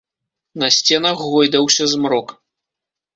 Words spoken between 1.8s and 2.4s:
змрок.